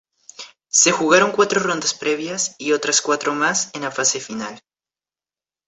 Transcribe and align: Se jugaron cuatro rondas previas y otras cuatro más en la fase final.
Se 0.71 0.91
jugaron 0.91 1.31
cuatro 1.31 1.61
rondas 1.61 1.93
previas 1.93 2.55
y 2.57 2.71
otras 2.71 3.03
cuatro 3.03 3.35
más 3.35 3.69
en 3.75 3.83
la 3.83 3.91
fase 3.91 4.19
final. 4.19 4.59